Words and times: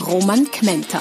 Roman 0.00 0.50
Kmenter. 0.50 1.00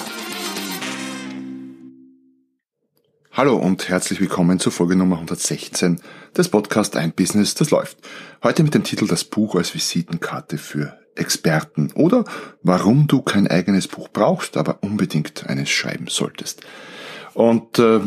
Hallo 3.32 3.58
und 3.58 3.90
herzlich 3.90 4.22
willkommen 4.22 4.60
zur 4.60 4.72
Folge 4.72 4.96
Nummer 4.96 5.16
116 5.16 6.00
des 6.36 6.48
Podcasts 6.48 6.96
Ein 6.96 7.12
Business, 7.12 7.56
das 7.56 7.72
läuft. 7.72 7.98
Heute 8.42 8.64
mit 8.64 8.74
dem 8.74 8.84
Titel 8.86 9.06
Das 9.08 9.26
Buch 9.26 9.56
als 9.56 9.74
Visitenkarte 9.74 10.58
für 10.58 10.98
Experten 11.16 11.92
oder 11.94 12.24
warum 12.64 13.08
du 13.08 13.22
kein 13.22 13.48
eigenes 13.48 13.90
Buch 13.90 14.08
brauchst, 14.08 14.56
aber 14.56 14.82
unbedingt 14.82 15.46
eines 15.46 15.70
schreiben 15.70 16.08
solltest. 16.08 16.62
Und 17.34 17.80
äh, 17.80 18.00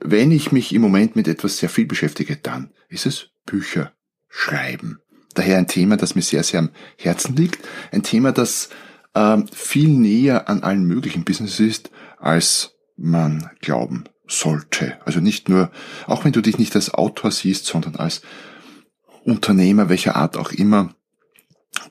wenn 0.00 0.32
ich 0.32 0.50
mich 0.50 0.74
im 0.74 0.82
Moment 0.82 1.14
mit 1.14 1.28
etwas 1.28 1.58
sehr 1.58 1.68
viel 1.68 1.86
beschäftige, 1.86 2.36
dann 2.36 2.72
ist 2.88 3.06
es 3.06 3.28
Bücher 3.46 3.92
schreiben. 4.28 4.98
Daher 5.34 5.58
ein 5.58 5.68
Thema, 5.68 5.96
das 5.96 6.16
mir 6.16 6.22
sehr, 6.22 6.42
sehr 6.42 6.58
am 6.60 6.70
Herzen 6.96 7.36
liegt. 7.36 7.64
Ein 7.92 8.02
Thema, 8.02 8.32
das 8.32 8.70
äh, 9.14 9.38
viel 9.52 9.88
näher 9.88 10.48
an 10.48 10.62
allen 10.62 10.84
möglichen 10.84 11.24
Business 11.24 11.60
ist, 11.60 11.90
als 12.18 12.74
man 12.96 13.50
glauben 13.60 14.04
sollte. 14.26 14.98
Also 15.04 15.20
nicht 15.20 15.48
nur, 15.48 15.70
auch 16.06 16.24
wenn 16.24 16.32
du 16.32 16.40
dich 16.40 16.58
nicht 16.58 16.74
als 16.74 16.92
Autor 16.92 17.30
siehst, 17.30 17.66
sondern 17.66 17.96
als 17.96 18.22
Unternehmer 19.24 19.88
welcher 19.88 20.16
Art 20.16 20.36
auch 20.36 20.52
immer, 20.52 20.94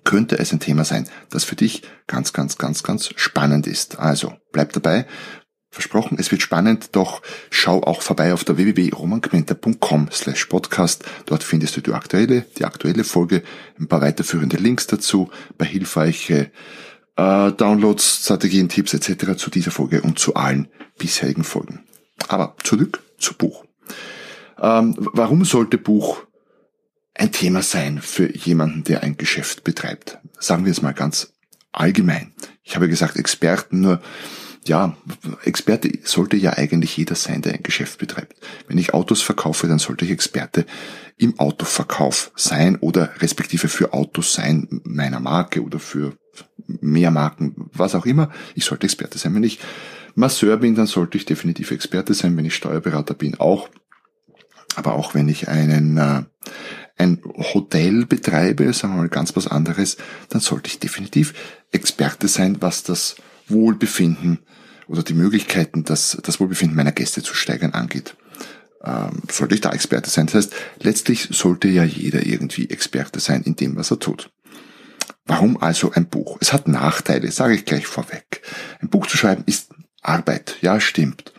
könnte 0.03 0.39
es 0.39 0.51
ein 0.53 0.59
Thema 0.59 0.85
sein, 0.85 1.09
das 1.29 1.43
für 1.43 1.55
dich 1.55 1.81
ganz, 2.07 2.33
ganz, 2.33 2.57
ganz, 2.57 2.83
ganz 2.83 3.09
spannend 3.15 3.67
ist. 3.67 3.99
Also 3.99 4.33
bleib 4.51 4.73
dabei. 4.73 5.05
Versprochen, 5.71 6.19
es 6.19 6.29
wird 6.29 6.43
spannend, 6.43 6.89
doch 6.95 7.23
schau 7.49 7.81
auch 7.81 8.03
vorbei 8.03 8.31
auf 8.33 8.43
der 8.43 8.57
www.romangmenta.com 8.57 10.09
slash 10.11 10.45
podcast. 10.45 11.03
Dort 11.25 11.41
findest 11.41 11.75
du 11.75 11.81
die 11.81 11.93
aktuelle, 11.93 12.41
die 12.57 12.65
aktuelle 12.65 13.03
Folge, 13.03 13.41
ein 13.79 13.87
paar 13.87 14.01
weiterführende 14.01 14.57
Links 14.57 14.85
dazu, 14.85 15.31
bei 15.57 15.65
hilfreiche 15.65 16.51
äh, 17.15 17.51
Downloads, 17.51 18.23
Strategien, 18.23 18.69
Tipps 18.69 18.93
etc. 18.93 19.37
zu 19.37 19.49
dieser 19.49 19.71
Folge 19.71 20.01
und 20.01 20.19
zu 20.19 20.35
allen 20.35 20.67
bisherigen 20.97 21.43
Folgen. 21.43 21.83
Aber 22.27 22.55
zurück 22.63 23.03
zu 23.17 23.33
Buch. 23.35 23.65
Ähm, 24.59 24.95
warum 24.97 25.45
sollte 25.45 25.77
Buch 25.77 26.23
ein 27.15 27.31
Thema 27.31 27.61
sein 27.61 28.01
für 28.01 28.35
jemanden, 28.35 28.83
der 28.83 29.03
ein 29.03 29.17
Geschäft 29.17 29.63
betreibt? 29.63 30.19
Sagen 30.39 30.65
wir 30.65 30.71
es 30.71 30.81
mal 30.81 30.93
ganz 30.93 31.33
allgemein. 31.71 32.33
Ich 32.63 32.75
habe 32.75 32.87
gesagt 32.87 33.17
Experten, 33.17 33.81
nur 33.81 34.01
ja, 34.65 34.95
Experte 35.43 35.91
sollte 36.03 36.37
ja 36.37 36.53
eigentlich 36.53 36.95
jeder 36.95 37.15
sein, 37.15 37.41
der 37.41 37.53
ein 37.53 37.63
Geschäft 37.63 37.99
betreibt. 37.99 38.35
Wenn 38.67 38.77
ich 38.77 38.93
Autos 38.93 39.21
verkaufe, 39.21 39.67
dann 39.67 39.79
sollte 39.79 40.05
ich 40.05 40.11
Experte 40.11 40.65
im 41.17 41.37
Autoverkauf 41.39 42.31
sein 42.35 42.77
oder 42.77 43.21
respektive 43.21 43.67
für 43.67 43.93
Autos 43.93 44.33
sein 44.33 44.81
meiner 44.83 45.19
Marke 45.19 45.61
oder 45.61 45.79
für 45.79 46.15
mehr 46.67 47.11
Marken, 47.11 47.69
was 47.73 47.95
auch 47.95 48.05
immer. 48.05 48.29
Ich 48.55 48.65
sollte 48.65 48.85
Experte 48.85 49.17
sein. 49.17 49.35
Wenn 49.35 49.43
ich 49.43 49.59
Masseur 50.15 50.57
bin, 50.57 50.75
dann 50.75 50.87
sollte 50.87 51.17
ich 51.17 51.25
definitiv 51.25 51.71
Experte 51.71 52.13
sein. 52.13 52.37
Wenn 52.37 52.45
ich 52.45 52.55
Steuerberater 52.55 53.13
bin, 53.13 53.39
auch. 53.39 53.69
Aber 54.75 54.93
auch 54.93 55.13
wenn 55.13 55.29
ich 55.29 55.49
einen, 55.49 55.97
äh, 55.97 56.23
ein 56.97 57.21
Hotel 57.53 58.05
betreibe, 58.05 58.71
sagen 58.73 58.95
wir 58.95 59.01
mal 59.01 59.09
ganz 59.09 59.35
was 59.35 59.47
anderes, 59.47 59.97
dann 60.29 60.41
sollte 60.41 60.67
ich 60.67 60.79
definitiv 60.79 61.33
Experte 61.71 62.27
sein, 62.27 62.57
was 62.59 62.83
das 62.83 63.15
Wohlbefinden 63.47 64.39
oder 64.87 65.03
die 65.03 65.13
Möglichkeiten, 65.13 65.83
das, 65.83 66.17
das 66.23 66.39
Wohlbefinden 66.39 66.75
meiner 66.75 66.91
Gäste 66.91 67.21
zu 67.21 67.35
steigern 67.35 67.73
angeht. 67.73 68.15
Ähm, 68.83 69.21
sollte 69.31 69.55
ich 69.55 69.61
da 69.61 69.71
Experte 69.71 70.09
sein. 70.09 70.25
Das 70.25 70.35
heißt, 70.35 70.55
letztlich 70.81 71.29
sollte 71.31 71.67
ja 71.67 71.83
jeder 71.83 72.25
irgendwie 72.25 72.69
Experte 72.69 73.19
sein 73.19 73.43
in 73.43 73.55
dem, 73.55 73.75
was 73.75 73.91
er 73.91 73.99
tut. 73.99 74.29
Warum 75.25 75.61
also 75.61 75.91
ein 75.91 76.07
Buch? 76.07 76.37
Es 76.41 76.51
hat 76.51 76.67
Nachteile, 76.67 77.31
sage 77.31 77.55
ich 77.55 77.65
gleich 77.65 77.87
vorweg. 77.87 78.41
Ein 78.81 78.89
Buch 78.89 79.07
zu 79.07 79.17
schreiben 79.17 79.43
ist 79.45 79.73
Arbeit. 80.01 80.57
Ja, 80.61 80.79
stimmt. 80.79 81.33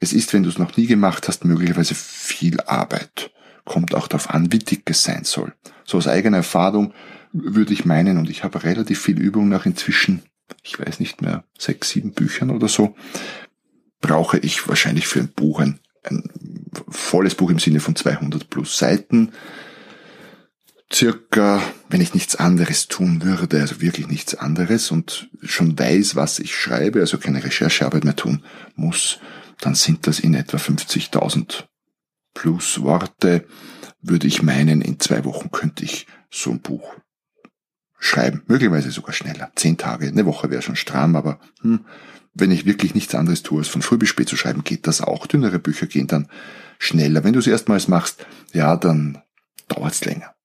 Es 0.00 0.12
ist, 0.12 0.32
wenn 0.32 0.42
du 0.42 0.48
es 0.48 0.58
noch 0.58 0.76
nie 0.76 0.86
gemacht 0.86 1.28
hast, 1.28 1.44
möglicherweise 1.44 1.94
viel 1.94 2.60
Arbeit. 2.62 3.30
Kommt 3.64 3.94
auch 3.94 4.08
darauf 4.08 4.30
an, 4.30 4.52
wie 4.52 4.58
dick 4.58 4.90
es 4.90 5.02
sein 5.02 5.24
soll. 5.24 5.52
So 5.84 5.98
aus 5.98 6.08
eigener 6.08 6.38
Erfahrung 6.38 6.92
würde 7.32 7.72
ich 7.72 7.84
meinen, 7.84 8.18
und 8.18 8.30
ich 8.30 8.42
habe 8.42 8.64
relativ 8.64 9.00
viel 9.00 9.20
Übung 9.20 9.48
nach 9.48 9.66
inzwischen, 9.66 10.22
ich 10.62 10.78
weiß 10.78 10.98
nicht 11.00 11.22
mehr, 11.22 11.44
sechs, 11.58 11.90
sieben 11.90 12.12
Büchern 12.12 12.50
oder 12.50 12.68
so, 12.68 12.96
brauche 14.00 14.38
ich 14.38 14.66
wahrscheinlich 14.68 15.06
für 15.06 15.20
ein 15.20 15.28
Buch 15.28 15.60
ein, 15.60 15.78
ein 16.04 16.30
volles 16.88 17.34
Buch 17.34 17.50
im 17.50 17.58
Sinne 17.58 17.80
von 17.80 17.96
200 17.96 18.48
plus 18.48 18.78
Seiten, 18.78 19.32
circa, 20.92 21.62
wenn 21.90 22.00
ich 22.00 22.14
nichts 22.14 22.36
anderes 22.36 22.88
tun 22.88 23.22
würde, 23.22 23.60
also 23.60 23.80
wirklich 23.80 24.08
nichts 24.08 24.34
anderes 24.34 24.90
und 24.90 25.28
schon 25.42 25.78
weiß, 25.78 26.16
was 26.16 26.38
ich 26.38 26.54
schreibe, 26.54 27.00
also 27.00 27.18
keine 27.18 27.44
Recherchearbeit 27.44 28.04
mehr 28.04 28.16
tun 28.16 28.44
muss, 28.74 29.20
dann 29.60 29.74
sind 29.74 30.06
das 30.06 30.18
in 30.18 30.34
etwa 30.34 30.56
50.000 30.56 31.64
plus 32.34 32.80
Worte, 32.82 33.46
würde 34.00 34.26
ich 34.26 34.42
meinen, 34.42 34.80
in 34.80 35.00
zwei 35.00 35.24
Wochen 35.24 35.50
könnte 35.50 35.84
ich 35.84 36.06
so 36.30 36.50
ein 36.50 36.60
Buch 36.60 36.94
schreiben. 37.98 38.42
Möglicherweise 38.46 38.90
sogar 38.90 39.12
schneller. 39.12 39.50
Zehn 39.56 39.76
Tage, 39.76 40.06
eine 40.06 40.24
Woche 40.24 40.50
wäre 40.50 40.62
schon 40.62 40.76
stramm, 40.76 41.16
aber 41.16 41.40
hm, 41.62 41.84
wenn 42.32 42.52
ich 42.52 42.64
wirklich 42.64 42.94
nichts 42.94 43.14
anderes 43.16 43.42
tue, 43.42 43.58
als 43.58 43.68
von 43.68 43.82
früh 43.82 43.98
bis 43.98 44.10
spät 44.10 44.28
zu 44.28 44.36
schreiben, 44.36 44.62
geht 44.62 44.86
das 44.86 45.00
auch. 45.00 45.26
Dünnere 45.26 45.58
Bücher 45.58 45.86
gehen 45.86 46.06
dann 46.06 46.28
schneller. 46.78 47.24
Wenn 47.24 47.32
du 47.32 47.40
es 47.40 47.48
erstmals 47.48 47.88
machst, 47.88 48.24
ja, 48.52 48.76
dann 48.76 49.20
dauert 49.66 49.94
es 49.94 50.04
länger 50.04 50.37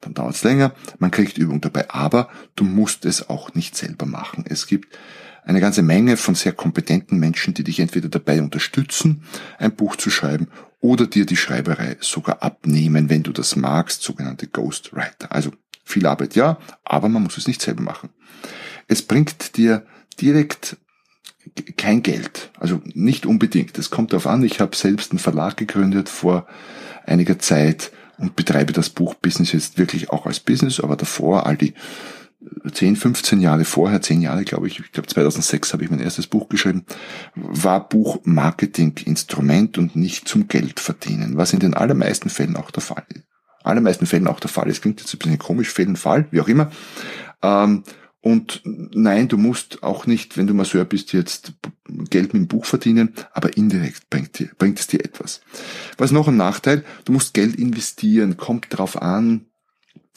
dann 0.00 0.14
dauert 0.14 0.34
es 0.34 0.44
länger, 0.44 0.74
man 0.98 1.10
kriegt 1.10 1.38
Übung 1.38 1.60
dabei, 1.60 1.90
aber 1.90 2.28
du 2.54 2.64
musst 2.64 3.04
es 3.04 3.28
auch 3.28 3.54
nicht 3.54 3.76
selber 3.76 4.06
machen. 4.06 4.44
Es 4.48 4.66
gibt 4.66 4.96
eine 5.44 5.60
ganze 5.60 5.82
Menge 5.82 6.16
von 6.16 6.34
sehr 6.34 6.52
kompetenten 6.52 7.18
Menschen, 7.18 7.54
die 7.54 7.64
dich 7.64 7.80
entweder 7.80 8.08
dabei 8.08 8.42
unterstützen, 8.42 9.22
ein 9.58 9.74
Buch 9.74 9.96
zu 9.96 10.10
schreiben 10.10 10.48
oder 10.80 11.06
dir 11.06 11.26
die 11.26 11.36
Schreiberei 11.36 11.96
sogar 12.00 12.42
abnehmen, 12.42 13.08
wenn 13.08 13.22
du 13.22 13.32
das 13.32 13.56
magst, 13.56 14.02
sogenannte 14.02 14.46
Ghostwriter. 14.46 15.32
Also 15.32 15.52
viel 15.84 16.06
Arbeit 16.06 16.34
ja, 16.34 16.58
aber 16.84 17.08
man 17.08 17.22
muss 17.22 17.38
es 17.38 17.46
nicht 17.46 17.62
selber 17.62 17.82
machen. 17.82 18.10
Es 18.86 19.02
bringt 19.02 19.56
dir 19.56 19.86
direkt 20.20 20.76
kein 21.76 22.02
Geld, 22.02 22.50
also 22.58 22.82
nicht 22.84 23.24
unbedingt. 23.24 23.78
Es 23.78 23.90
kommt 23.90 24.12
darauf 24.12 24.26
an, 24.26 24.44
ich 24.44 24.60
habe 24.60 24.76
selbst 24.76 25.12
einen 25.12 25.18
Verlag 25.18 25.56
gegründet 25.56 26.08
vor 26.08 26.46
einiger 27.06 27.38
Zeit, 27.38 27.90
und 28.18 28.36
betreibe 28.36 28.72
das 28.72 28.90
Buchbusiness 28.90 29.52
jetzt 29.52 29.78
wirklich 29.78 30.10
auch 30.10 30.26
als 30.26 30.40
Business, 30.40 30.80
aber 30.80 30.96
davor, 30.96 31.46
all 31.46 31.56
die 31.56 31.74
10, 32.72 32.96
15 32.96 33.40
Jahre 33.40 33.64
vorher, 33.64 34.00
10 34.00 34.22
Jahre 34.22 34.44
glaube 34.44 34.68
ich, 34.68 34.78
ich 34.78 34.92
glaube 34.92 35.08
2006 35.08 35.72
habe 35.72 35.84
ich 35.84 35.90
mein 35.90 36.00
erstes 36.00 36.26
Buch 36.26 36.48
geschrieben, 36.48 36.84
war 37.34 37.88
Buch 37.88 38.20
Marketing-Instrument 38.24 39.76
und 39.78 39.96
nicht 39.96 40.28
zum 40.28 40.46
Geld 40.46 40.78
verdienen, 40.78 41.36
was 41.36 41.52
in 41.52 41.58
den 41.58 41.74
allermeisten 41.74 42.30
Fällen 42.30 42.56
auch 42.56 42.70
der 42.70 42.82
Fall 42.82 43.04
ist. 43.08 43.24
Allermeisten 43.64 44.06
Fällen 44.06 44.28
auch 44.28 44.40
der 44.40 44.50
Fall 44.50 44.68
ist. 44.68 44.82
Klingt 44.82 45.00
jetzt 45.00 45.12
ein 45.12 45.18
bisschen 45.18 45.38
komisch, 45.38 45.70
Fällen 45.70 45.96
Fall, 45.96 46.26
wie 46.30 46.40
auch 46.40 46.48
immer. 46.48 46.70
Ähm, 47.42 47.82
und 48.20 48.62
nein, 48.64 49.28
du 49.28 49.36
musst 49.36 49.82
auch 49.82 50.06
nicht, 50.06 50.36
wenn 50.36 50.46
du 50.46 50.54
Masseur 50.54 50.84
bist, 50.84 51.12
jetzt 51.12 51.52
Geld 52.10 52.34
mit 52.34 52.42
dem 52.42 52.48
Buch 52.48 52.64
verdienen, 52.64 53.14
aber 53.32 53.56
indirekt 53.56 54.10
bringt, 54.10 54.38
dir, 54.38 54.50
bringt 54.58 54.80
es 54.80 54.88
dir 54.88 55.04
etwas. 55.04 55.40
Was 55.96 56.10
noch 56.10 56.28
ein 56.28 56.36
Nachteil? 56.36 56.84
Du 57.04 57.12
musst 57.12 57.32
Geld 57.32 57.56
investieren, 57.56 58.36
kommt 58.36 58.66
drauf 58.70 59.00
an, 59.00 59.46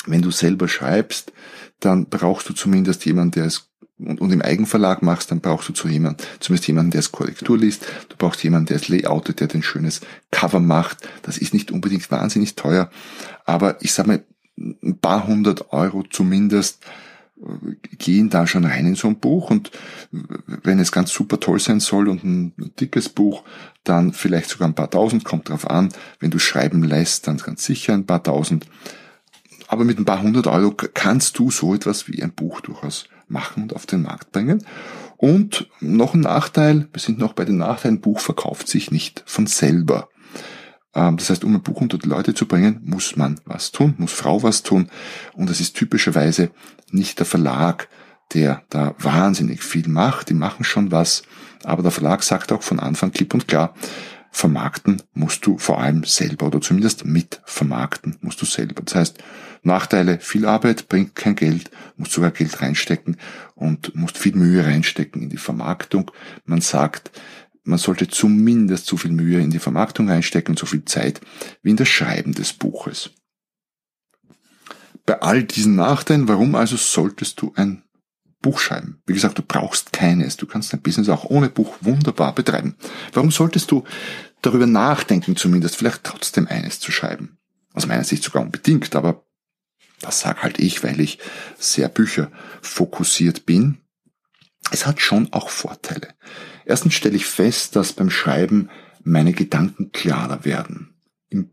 wenn 0.07 0.23
du 0.23 0.31
selber 0.31 0.67
schreibst, 0.67 1.31
dann 1.79 2.07
brauchst 2.07 2.49
du 2.49 2.53
zumindest 2.53 3.05
jemanden, 3.05 3.31
der 3.31 3.45
es 3.45 3.71
und, 3.99 4.19
und 4.19 4.31
im 4.31 4.41
Eigenverlag 4.41 5.03
machst, 5.03 5.29
dann 5.29 5.41
brauchst 5.41 5.69
du 5.69 5.73
zu 5.73 5.87
jemand, 5.87 6.25
zumindest 6.39 6.67
jemanden, 6.67 6.89
der 6.89 6.99
es 6.99 7.11
Korrektur 7.11 7.55
liest. 7.55 7.85
Du 8.09 8.15
brauchst 8.17 8.43
jemanden, 8.43 8.65
der 8.67 8.77
es 8.77 8.87
layoutet, 8.87 9.39
der 9.39 9.53
ein 9.53 9.61
schönes 9.61 10.01
Cover 10.31 10.59
macht. 10.59 11.07
Das 11.21 11.37
ist 11.37 11.53
nicht 11.53 11.71
unbedingt 11.71 12.09
wahnsinnig 12.09 12.55
teuer, 12.55 12.89
aber 13.45 13.77
ich 13.83 13.93
sag 13.93 14.07
mal, 14.07 14.23
ein 14.57 14.97
paar 14.99 15.27
hundert 15.27 15.71
Euro 15.71 16.03
zumindest 16.09 16.83
gehen 17.97 18.29
da 18.29 18.45
schon 18.45 18.65
rein 18.65 18.85
in 18.85 18.95
so 18.95 19.07
ein 19.07 19.19
Buch 19.19 19.49
und 19.49 19.71
wenn 20.11 20.79
es 20.79 20.91
ganz 20.91 21.11
super 21.11 21.39
toll 21.39 21.59
sein 21.59 21.79
soll 21.79 22.07
und 22.07 22.23
ein 22.23 22.53
dickes 22.79 23.09
Buch, 23.09 23.43
dann 23.83 24.13
vielleicht 24.13 24.49
sogar 24.49 24.67
ein 24.67 24.75
paar 24.75 24.89
tausend, 24.89 25.23
kommt 25.23 25.49
drauf 25.49 25.69
an. 25.69 25.89
Wenn 26.19 26.31
du 26.31 26.39
schreiben 26.39 26.83
lässt, 26.83 27.27
dann 27.27 27.37
ganz 27.37 27.65
sicher 27.65 27.93
ein 27.93 28.05
paar 28.05 28.23
tausend. 28.23 28.67
Aber 29.67 29.85
mit 29.85 29.97
ein 29.97 30.05
paar 30.05 30.21
hundert 30.21 30.47
Euro 30.47 30.71
kannst 30.71 31.39
du 31.39 31.49
so 31.49 31.73
etwas 31.73 32.07
wie 32.07 32.21
ein 32.21 32.33
Buch 32.33 32.61
durchaus 32.61 33.07
machen 33.27 33.63
und 33.63 33.75
auf 33.75 33.85
den 33.85 34.01
Markt 34.01 34.31
bringen. 34.31 34.65
Und 35.17 35.69
noch 35.79 36.13
ein 36.13 36.21
Nachteil, 36.21 36.89
wir 36.91 36.99
sind 36.99 37.19
noch 37.19 37.33
bei 37.33 37.45
den 37.45 37.57
Nachteilen, 37.57 38.01
Buch 38.01 38.19
verkauft 38.19 38.67
sich 38.67 38.91
nicht 38.91 39.23
von 39.25 39.47
selber. 39.47 40.09
Ähm, 40.93 41.17
das 41.17 41.29
heißt, 41.29 41.43
um 41.43 41.55
ein 41.55 41.61
Buch 41.61 41.81
unter 41.81 41.97
die 41.97 42.09
Leute 42.09 42.33
zu 42.33 42.47
bringen, 42.47 42.81
muss 42.83 43.15
man 43.15 43.39
was 43.45 43.71
tun, 43.71 43.93
muss 43.97 44.11
Frau 44.11 44.43
was 44.43 44.63
tun. 44.63 44.89
Und 45.33 45.49
es 45.49 45.61
ist 45.61 45.75
typischerweise 45.75 46.51
nicht 46.93 47.19
der 47.19 47.25
Verlag, 47.25 47.87
der 48.33 48.63
da 48.69 48.95
wahnsinnig 48.99 49.63
viel 49.63 49.87
macht. 49.87 50.29
Die 50.29 50.33
machen 50.33 50.63
schon 50.63 50.91
was. 50.91 51.23
Aber 51.63 51.83
der 51.83 51.91
Verlag 51.91 52.23
sagt 52.23 52.51
auch 52.51 52.63
von 52.63 52.79
Anfang 52.79 53.11
klipp 53.11 53.33
und 53.33 53.47
klar, 53.47 53.73
vermarkten 54.31 55.01
musst 55.13 55.45
du 55.45 55.57
vor 55.57 55.81
allem 55.81 56.05
selber 56.05 56.47
oder 56.47 56.61
zumindest 56.61 57.05
mit 57.05 57.41
vermarkten 57.45 58.17
musst 58.21 58.41
du 58.41 58.45
selber. 58.45 58.81
Das 58.81 58.95
heißt, 58.95 59.17
Nachteile, 59.63 60.19
viel 60.19 60.45
Arbeit 60.45 60.87
bringt 60.87 61.15
kein 61.15 61.35
Geld, 61.35 61.69
musst 61.97 62.13
sogar 62.13 62.31
Geld 62.31 62.61
reinstecken 62.61 63.17
und 63.53 63.93
musst 63.95 64.17
viel 64.17 64.35
Mühe 64.35 64.65
reinstecken 64.65 65.21
in 65.21 65.29
die 65.29 65.37
Vermarktung. 65.37 66.11
Man 66.45 66.61
sagt, 66.61 67.11
man 67.63 67.77
sollte 67.77 68.07
zumindest 68.07 68.87
so 68.87 68.97
viel 68.97 69.11
Mühe 69.11 69.39
in 69.39 69.51
die 69.51 69.59
Vermarktung 69.59 70.09
reinstecken 70.09 70.57
so 70.57 70.65
viel 70.65 70.85
Zeit 70.85 71.21
wie 71.61 71.69
in 71.69 71.77
das 71.77 71.89
Schreiben 71.89 72.33
des 72.33 72.53
Buches. 72.53 73.11
Bei 75.11 75.21
all 75.21 75.43
diesen 75.43 75.75
Nachteilen, 75.75 76.29
warum 76.29 76.55
also 76.55 76.77
solltest 76.77 77.41
du 77.41 77.51
ein 77.57 77.83
Buch 78.41 78.59
schreiben? 78.59 79.01
Wie 79.05 79.13
gesagt, 79.13 79.37
du 79.37 79.41
brauchst 79.41 79.91
keines. 79.91 80.37
Du 80.37 80.45
kannst 80.45 80.71
dein 80.71 80.81
Business 80.81 81.09
auch 81.09 81.25
ohne 81.25 81.49
Buch 81.49 81.75
wunderbar 81.81 82.33
betreiben. 82.33 82.77
Warum 83.11 83.29
solltest 83.29 83.71
du 83.71 83.83
darüber 84.41 84.67
nachdenken, 84.67 85.35
zumindest 85.35 85.75
vielleicht 85.75 86.05
trotzdem 86.05 86.47
eines 86.47 86.79
zu 86.79 86.93
schreiben? 86.93 87.37
Aus 87.73 87.87
meiner 87.87 88.05
Sicht 88.05 88.23
sogar 88.23 88.41
unbedingt, 88.41 88.95
aber 88.95 89.25
das 89.99 90.21
sag 90.21 90.43
halt 90.43 90.59
ich, 90.59 90.81
weil 90.81 91.01
ich 91.01 91.19
sehr 91.59 91.89
bücherfokussiert 91.89 93.45
bin. 93.45 93.79
Es 94.71 94.85
hat 94.85 95.01
schon 95.01 95.33
auch 95.33 95.49
Vorteile. 95.49 96.13
Erstens 96.63 96.93
stelle 96.93 97.17
ich 97.17 97.25
fest, 97.25 97.75
dass 97.75 97.91
beim 97.91 98.09
Schreiben 98.09 98.69
meine 99.03 99.33
Gedanken 99.33 99.91
klarer 99.91 100.45
werden. 100.45 100.93
In 101.27 101.51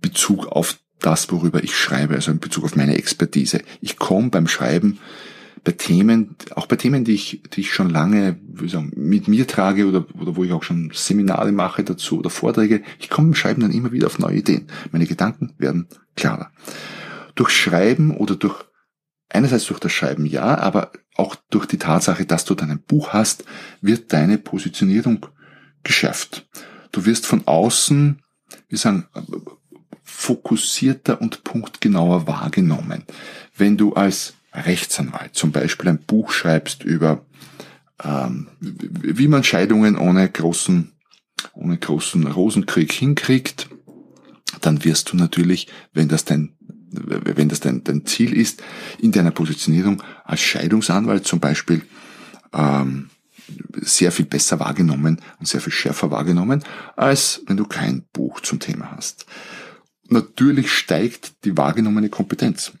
Bezug 0.00 0.46
auf 0.46 0.78
das, 1.00 1.30
worüber 1.30 1.62
ich 1.62 1.76
schreibe, 1.76 2.14
also 2.14 2.30
in 2.30 2.38
Bezug 2.38 2.64
auf 2.64 2.76
meine 2.76 2.96
Expertise. 2.96 3.62
Ich 3.80 3.98
komme 3.98 4.30
beim 4.30 4.46
Schreiben 4.46 4.98
bei 5.62 5.72
Themen, 5.72 6.36
auch 6.54 6.66
bei 6.66 6.76
Themen, 6.76 7.04
die 7.04 7.12
ich, 7.12 7.42
die 7.52 7.60
ich 7.60 7.72
schon 7.72 7.90
lange 7.90 8.38
wie 8.48 8.68
sagen, 8.68 8.92
mit 8.96 9.28
mir 9.28 9.46
trage 9.46 9.86
oder, 9.86 10.06
oder 10.18 10.36
wo 10.36 10.44
ich 10.44 10.52
auch 10.52 10.62
schon 10.62 10.90
Seminare 10.94 11.52
mache 11.52 11.84
dazu 11.84 12.18
oder 12.18 12.30
Vorträge, 12.30 12.82
ich 12.98 13.10
komme 13.10 13.28
beim 13.28 13.34
Schreiben 13.34 13.60
dann 13.60 13.72
immer 13.72 13.92
wieder 13.92 14.06
auf 14.06 14.18
neue 14.18 14.36
Ideen. 14.36 14.68
Meine 14.90 15.06
Gedanken 15.06 15.52
werden 15.58 15.86
klarer 16.16 16.50
durch 17.34 17.50
Schreiben 17.50 18.16
oder 18.16 18.36
durch, 18.36 18.64
einerseits 19.28 19.66
durch 19.66 19.80
das 19.80 19.92
Schreiben 19.92 20.26
ja, 20.26 20.58
aber 20.58 20.92
auch 21.16 21.34
durch 21.50 21.66
die 21.66 21.78
Tatsache, 21.78 22.26
dass 22.26 22.44
du 22.44 22.54
dann 22.54 22.70
ein 22.70 22.82
Buch 22.82 23.14
hast, 23.14 23.44
wird 23.80 24.12
deine 24.12 24.38
Positionierung 24.38 25.26
geschärft. 25.82 26.48
Du 26.92 27.06
wirst 27.06 27.26
von 27.26 27.46
außen, 27.46 28.20
wir 28.68 28.78
sagen, 28.78 29.06
fokussierter 30.02 31.20
und 31.20 31.44
punktgenauer 31.44 32.26
wahrgenommen. 32.26 33.04
Wenn 33.56 33.76
du 33.76 33.94
als 33.94 34.34
Rechtsanwalt 34.52 35.34
zum 35.34 35.52
Beispiel 35.52 35.88
ein 35.88 35.98
Buch 35.98 36.32
schreibst 36.32 36.82
über 36.82 37.24
ähm, 38.02 38.48
wie 38.60 39.28
man 39.28 39.44
Scheidungen 39.44 39.96
ohne 39.96 40.28
großen, 40.28 40.92
ohne 41.54 41.78
großen 41.78 42.26
Rosenkrieg 42.26 42.92
hinkriegt, 42.92 43.68
dann 44.60 44.84
wirst 44.84 45.12
du 45.12 45.16
natürlich, 45.16 45.68
wenn 45.92 46.08
das 46.08 46.24
dein 46.24 46.54
wenn 46.92 47.48
das 47.48 47.60
dein, 47.60 47.84
dein 47.84 48.04
Ziel 48.04 48.32
ist, 48.32 48.64
in 48.98 49.12
deiner 49.12 49.30
Positionierung 49.30 50.02
als 50.24 50.40
Scheidungsanwalt 50.40 51.24
zum 51.24 51.38
Beispiel 51.38 51.82
ähm, 52.52 53.10
sehr 53.74 54.12
viel 54.12 54.26
besser 54.26 54.60
wahrgenommen 54.60 55.20
und 55.38 55.46
sehr 55.46 55.60
viel 55.60 55.72
schärfer 55.72 56.10
wahrgenommen, 56.10 56.64
als 56.96 57.42
wenn 57.46 57.56
du 57.56 57.64
kein 57.64 58.04
Buch 58.12 58.40
zum 58.40 58.58
Thema 58.58 58.92
hast. 58.96 59.26
Natürlich 60.10 60.72
steigt 60.72 61.44
die 61.44 61.56
wahrgenommene 61.56 62.08
Kompetenz. 62.08 62.72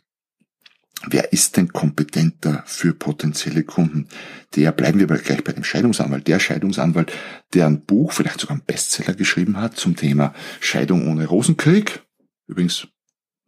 Wer 1.06 1.32
ist 1.32 1.56
denn 1.56 1.72
kompetenter 1.72 2.64
für 2.66 2.92
potenzielle 2.92 3.62
Kunden? 3.62 4.08
Der, 4.56 4.72
bleiben 4.72 4.98
wir 4.98 5.06
aber 5.06 5.16
gleich 5.16 5.42
bei 5.44 5.52
dem 5.52 5.64
Scheidungsanwalt, 5.64 6.26
der 6.26 6.40
Scheidungsanwalt, 6.40 7.12
der 7.54 7.66
ein 7.66 7.84
Buch, 7.84 8.12
vielleicht 8.12 8.40
sogar 8.40 8.56
einen 8.56 8.66
Bestseller 8.66 9.14
geschrieben 9.14 9.56
hat 9.56 9.76
zum 9.76 9.94
Thema 9.96 10.34
Scheidung 10.58 11.08
ohne 11.08 11.26
Rosenkrieg. 11.26 12.02
Übrigens 12.48 12.88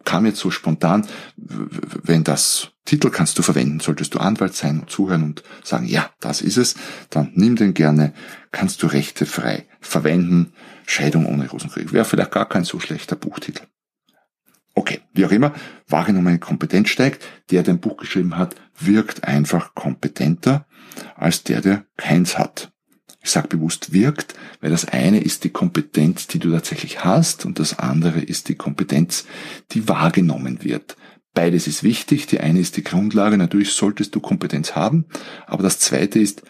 kam 0.05 0.27
jetzt 0.27 0.39
so 0.39 0.51
spontan, 0.51 1.07
wenn 1.37 2.25
das 2.25 2.71
Titel 2.85 3.11
kannst 3.11 3.39
du 3.39 3.43
verwenden, 3.43 3.81
solltest 3.81 4.15
du 4.15 4.19
Anwalt 4.19 4.55
sein 4.55 4.81
und 4.81 4.91
zuhören 4.91 5.25
und 5.25 5.43
sagen, 5.63 5.87
ja, 5.87 6.11
das 6.21 6.41
ist 6.41 6.57
es, 6.57 6.77
dann 7.11 7.33
nimm 7.35 7.57
den 7.57 7.75
gerne, 7.75 8.15
kannst 8.53 8.83
du 8.83 8.87
Rechte 8.87 9.27
frei 9.27 9.67
verwenden. 9.81 10.53
Scheidung 10.87 11.27
ohne 11.27 11.49
Rosenkrieg 11.49 11.93
wäre 11.93 12.05
vielleicht 12.05 12.33
gar 12.33 12.49
kein 12.49 12.65
so 12.65 12.81
schlechter 12.81 13.17
Buchtitel. 13.17 13.63
Okay, 14.75 15.01
wie 15.13 15.27
auch 15.27 15.33
immer, 15.33 15.53
wahrgenommene 15.87 16.39
Kompetenz 16.39 16.89
steigt. 16.89 17.25
Der, 17.51 17.63
der 17.63 17.75
ein 17.75 17.81
Buch 17.81 17.99
geschrieben 17.99 18.37
hat, 18.37 18.55
wirkt 18.79 19.25
einfach 19.25 19.75
kompetenter 19.75 20.67
als 21.15 21.43
der, 21.43 21.61
der 21.61 21.85
keins 21.97 22.39
hat. 22.39 22.73
Ich 23.25 23.31
sage 23.31 23.49
bewusst 23.49 23.93
wirkt, 23.93 24.35
weil 24.61 24.71
das 24.71 24.85
eine 24.87 25.21
ist 25.21 25.45
die 25.45 25.51
Kompetenz, 25.51 26.27
die 26.27 26.41
du 26.41 26.51
tatsächlich 26.51 27.05
hast 27.05 27.47
und 27.47 27.61
das 27.61 27.79
andere 27.79 28.21
ist 28.21 28.49
die 28.49 28.57
Kompetenz, 28.57 29.27
die 29.71 29.89
wahrgenommen 29.89 30.65
wird. 30.65 30.97
Beides 31.35 31.67
ist 31.67 31.83
wichtig. 31.83 32.27
Die 32.27 32.41
eine 32.41 32.61
ist 32.61 32.77
die 32.77 32.85
Grundlage. 32.85 33.39
Natürlich 33.39 33.73
solltest 33.73 34.15
du 34.15 34.21
Kompetenz 34.21 34.75
haben. 34.75 35.07
Aber 35.47 35.63
das 35.63 35.79
zweite 35.79 36.19
ist, 36.19 36.43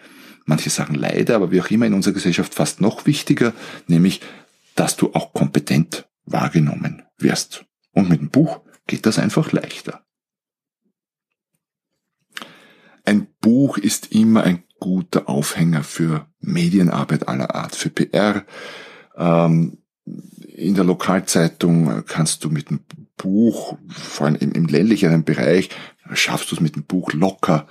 manche 0.44 0.70
sagen 0.70 0.94
leider, 0.94 1.36
aber 1.36 1.52
wie 1.52 1.60
auch 1.60 1.70
immer 1.70 1.86
in 1.86 1.94
unserer 1.94 2.14
Gesellschaft 2.14 2.54
fast 2.54 2.80
noch 2.80 3.06
wichtiger, 3.06 3.52
nämlich, 3.86 4.20
dass 4.74 4.96
du 4.96 5.12
auch 5.12 5.32
kompetent 5.32 6.08
wahrgenommen 6.24 7.02
wirst. 7.18 7.64
Und 7.92 8.08
mit 8.08 8.20
dem 8.20 8.30
Buch 8.30 8.60
geht 8.86 9.06
das 9.06 9.18
einfach 9.18 9.52
leichter. 9.52 10.04
Ein 13.04 13.26
Buch 13.40 13.78
ist 13.78 14.12
immer 14.12 14.44
ein 14.44 14.64
guter 14.78 15.28
Aufhänger 15.28 15.82
für 15.82 16.26
Medienarbeit 16.40 17.28
aller 17.28 17.54
Art, 17.54 17.74
für 17.74 17.90
PR. 17.90 18.44
Ähm, 19.16 19.78
in 20.04 20.74
der 20.74 20.84
Lokalzeitung 20.84 22.04
kannst 22.06 22.44
du 22.44 22.50
mit 22.50 22.70
dem 22.70 22.80
Buch, 23.16 23.78
vor 23.88 24.26
allem 24.26 24.36
im, 24.36 24.66
ländlicheren 24.66 25.24
Bereich, 25.24 25.70
schaffst 26.12 26.50
du 26.50 26.56
es 26.56 26.60
mit 26.60 26.76
dem 26.76 26.84
Buch 26.84 27.12
locker 27.12 27.66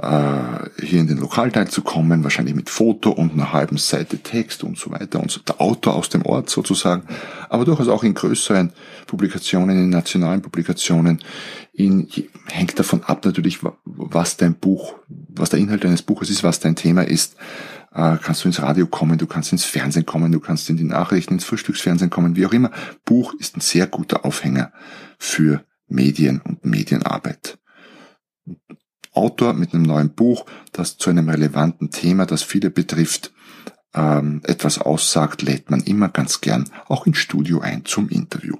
äh, 0.00 0.70
hier 0.80 1.00
in 1.00 1.08
den 1.08 1.18
Lokalteil 1.18 1.68
zu 1.68 1.82
kommen, 1.82 2.22
wahrscheinlich 2.22 2.54
mit 2.54 2.70
Foto 2.70 3.10
und 3.10 3.32
einer 3.32 3.52
halben 3.52 3.78
Seite 3.78 4.18
Text 4.18 4.62
und 4.62 4.78
so 4.78 4.92
weiter 4.92 5.20
und 5.20 5.30
so, 5.30 5.40
der 5.40 5.60
Autor 5.60 5.96
aus 5.96 6.08
dem 6.08 6.24
Ort 6.24 6.50
sozusagen, 6.50 7.02
aber 7.48 7.64
durchaus 7.64 7.88
auch 7.88 8.04
in 8.04 8.14
größeren 8.14 8.72
Publikationen, 9.06 9.76
in 9.76 9.90
nationalen 9.90 10.40
Publikationen, 10.40 11.20
in, 11.72 12.08
hängt 12.46 12.78
davon 12.78 13.02
ab 13.02 13.24
natürlich, 13.24 13.58
was 13.84 14.36
dein 14.36 14.54
Buch, 14.54 14.94
was 15.08 15.50
der 15.50 15.58
Inhalt 15.58 15.82
deines 15.82 16.02
Buches 16.02 16.30
ist, 16.30 16.44
was 16.44 16.60
dein 16.60 16.76
Thema 16.76 17.02
ist, 17.02 17.36
äh, 17.92 18.16
kannst 18.22 18.44
du 18.44 18.48
ins 18.48 18.62
Radio 18.62 18.86
kommen, 18.86 19.18
du 19.18 19.26
kannst 19.26 19.50
ins 19.50 19.64
Fernsehen 19.64 20.06
kommen, 20.06 20.30
du 20.30 20.38
kannst 20.38 20.70
in 20.70 20.76
die 20.76 20.84
Nachrichten, 20.84 21.34
ins 21.34 21.44
Frühstücksfernsehen 21.44 22.10
kommen, 22.10 22.36
wie 22.36 22.46
auch 22.46 22.52
immer. 22.52 22.70
Buch 23.04 23.34
ist 23.40 23.56
ein 23.56 23.60
sehr 23.60 23.88
guter 23.88 24.24
Aufhänger 24.24 24.72
für 25.18 25.64
Medien 25.88 26.40
und 26.40 26.64
Medienarbeit. 26.64 27.58
Autor 29.18 29.52
mit 29.52 29.74
einem 29.74 29.82
neuen 29.82 30.10
Buch, 30.10 30.46
das 30.72 30.96
zu 30.96 31.10
einem 31.10 31.28
relevanten 31.28 31.90
Thema, 31.90 32.24
das 32.24 32.42
viele 32.42 32.70
betrifft, 32.70 33.32
ähm, 33.94 34.40
etwas 34.44 34.78
aussagt, 34.78 35.42
lädt 35.42 35.70
man 35.70 35.80
immer 35.80 36.08
ganz 36.08 36.40
gern 36.40 36.70
auch 36.86 37.06
ins 37.06 37.18
Studio 37.18 37.60
ein 37.60 37.84
zum 37.84 38.08
Interview. 38.08 38.56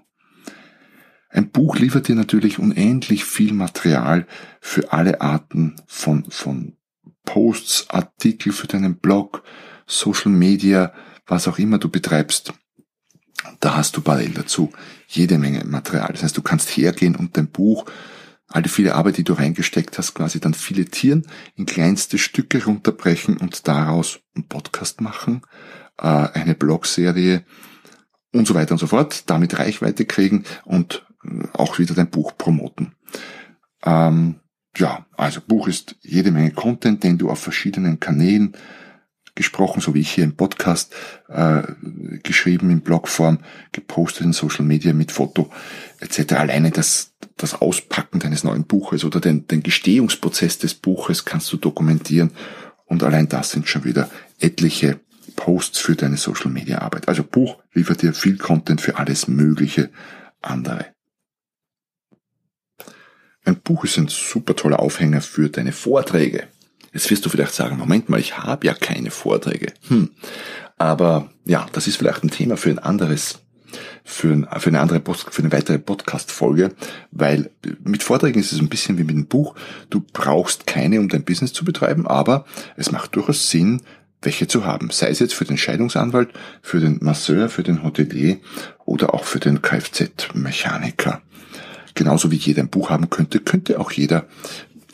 Ein 1.30 1.50
Buch 1.50 1.76
liefert 1.76 2.08
dir 2.08 2.14
natürlich 2.14 2.58
unendlich 2.58 3.24
viel 3.24 3.52
Material 3.52 4.26
für 4.60 4.92
alle 4.92 5.20
Arten 5.20 5.76
von, 5.86 6.24
von 6.30 6.76
Posts, 7.24 7.90
Artikel 7.90 8.52
für 8.52 8.66
deinen 8.66 8.96
Blog, 8.96 9.42
Social 9.86 10.32
Media, 10.32 10.92
was 11.26 11.46
auch 11.46 11.58
immer 11.58 11.78
du 11.78 11.90
betreibst. 11.90 12.54
Da 13.60 13.76
hast 13.76 13.96
du 13.96 14.00
parallel 14.00 14.30
dazu 14.30 14.72
jede 15.06 15.38
Menge 15.38 15.64
Material. 15.64 16.08
Das 16.12 16.22
heißt, 16.22 16.36
du 16.36 16.42
kannst 16.42 16.68
hergehen 16.70 17.14
und 17.14 17.36
dein 17.36 17.48
Buch 17.48 17.84
all 18.48 18.62
die 18.62 18.68
viele 18.68 18.94
Arbeit, 18.94 19.18
die 19.18 19.24
du 19.24 19.34
reingesteckt 19.34 19.98
hast, 19.98 20.14
quasi 20.14 20.40
dann 20.40 20.54
filetieren, 20.54 21.26
in 21.54 21.66
kleinste 21.66 22.18
Stücke 22.18 22.64
runterbrechen 22.64 23.36
und 23.36 23.68
daraus 23.68 24.20
einen 24.34 24.48
Podcast 24.48 25.00
machen, 25.00 25.42
äh, 25.98 26.06
eine 26.06 26.54
Blogserie 26.54 27.44
und 28.32 28.46
so 28.46 28.54
weiter 28.54 28.72
und 28.72 28.78
so 28.78 28.86
fort, 28.86 29.24
damit 29.30 29.58
Reichweite 29.58 30.06
kriegen 30.06 30.44
und 30.64 31.06
äh, 31.24 31.46
auch 31.52 31.78
wieder 31.78 31.94
dein 31.94 32.10
Buch 32.10 32.36
promoten. 32.36 32.94
Ähm, 33.84 34.40
ja, 34.76 35.06
also 35.16 35.40
Buch 35.46 35.68
ist 35.68 35.96
jede 36.02 36.30
Menge 36.30 36.52
Content, 36.52 37.02
den 37.02 37.18
du 37.18 37.30
auf 37.30 37.40
verschiedenen 37.40 38.00
Kanälen 38.00 38.56
gesprochen, 39.34 39.80
so 39.80 39.94
wie 39.94 40.00
ich 40.00 40.10
hier 40.10 40.24
im 40.24 40.36
Podcast, 40.36 40.94
äh, 41.28 41.62
geschrieben 42.22 42.70
in 42.70 42.80
Blogform, 42.80 43.38
gepostet 43.72 44.26
in 44.26 44.32
Social 44.32 44.64
Media 44.64 44.92
mit 44.92 45.12
Foto 45.12 45.50
etc. 46.00 46.34
Alleine 46.34 46.70
das, 46.70 47.14
das 47.38 47.54
Auspacken 47.54 48.20
deines 48.20 48.44
neuen 48.44 48.64
Buches 48.64 49.04
oder 49.04 49.20
den, 49.20 49.46
den 49.46 49.62
Gestehungsprozess 49.62 50.58
des 50.58 50.74
Buches 50.74 51.24
kannst 51.24 51.52
du 51.52 51.56
dokumentieren 51.56 52.32
und 52.84 53.02
allein 53.02 53.28
das 53.28 53.50
sind 53.50 53.68
schon 53.68 53.84
wieder 53.84 54.10
etliche 54.38 55.00
Posts 55.36 55.78
für 55.78 55.94
deine 55.94 56.16
Social 56.16 56.50
Media 56.50 56.78
Arbeit. 56.78 57.08
Also 57.08 57.22
Buch 57.22 57.58
liefert 57.72 58.02
dir 58.02 58.12
viel 58.12 58.38
Content 58.38 58.80
für 58.80 58.96
alles 58.96 59.28
mögliche 59.28 59.90
andere. 60.42 60.86
Ein 63.44 63.60
Buch 63.60 63.84
ist 63.84 63.96
ein 63.98 64.08
super 64.08 64.56
toller 64.56 64.80
Aufhänger 64.80 65.20
für 65.20 65.48
deine 65.48 65.72
Vorträge. 65.72 66.48
Jetzt 66.92 67.10
wirst 67.10 67.24
du 67.24 67.30
vielleicht 67.30 67.54
sagen, 67.54 67.78
Moment 67.78 68.08
mal, 68.08 68.20
ich 68.20 68.38
habe 68.38 68.66
ja 68.66 68.74
keine 68.74 69.10
Vorträge. 69.10 69.72
Hm. 69.88 70.10
Aber 70.76 71.30
ja, 71.44 71.66
das 71.72 71.86
ist 71.86 71.96
vielleicht 71.96 72.24
ein 72.24 72.30
Thema 72.30 72.56
für 72.56 72.70
ein 72.70 72.78
anderes, 72.78 73.40
für, 74.04 74.32
ein, 74.32 74.48
für 74.58 74.70
eine 74.70 74.80
andere, 74.80 75.02
für 75.04 75.42
eine 75.42 75.52
weitere 75.52 75.78
Podcast-Folge, 75.78 76.72
weil 77.10 77.50
mit 77.84 78.02
Vorträgen 78.02 78.40
ist 78.40 78.52
es 78.52 78.60
ein 78.60 78.68
bisschen 78.68 78.98
wie 78.98 79.04
mit 79.04 79.14
einem 79.14 79.26
Buch. 79.26 79.54
Du 79.90 80.04
brauchst 80.12 80.66
keine, 80.66 81.00
um 81.00 81.08
dein 81.08 81.24
Business 81.24 81.52
zu 81.52 81.64
betreiben, 81.64 82.06
aber 82.06 82.44
es 82.76 82.92
macht 82.92 83.16
durchaus 83.16 83.50
Sinn, 83.50 83.82
welche 84.22 84.48
zu 84.48 84.64
haben. 84.64 84.90
Sei 84.90 85.08
es 85.08 85.20
jetzt 85.20 85.34
für 85.34 85.44
den 85.44 85.58
Scheidungsanwalt, 85.58 86.30
für 86.60 86.80
den 86.80 86.98
Masseur, 87.00 87.48
für 87.48 87.62
den 87.62 87.84
Hotelier 87.84 88.38
oder 88.84 89.14
auch 89.14 89.24
für 89.24 89.38
den 89.38 89.62
Kfz-Mechaniker 89.62 91.22
genauso 91.98 92.30
wie 92.30 92.36
jeder 92.36 92.62
ein 92.62 92.70
Buch 92.70 92.88
haben 92.88 93.10
könnte, 93.10 93.40
könnte 93.40 93.78
auch 93.78 93.90
jeder 93.90 94.24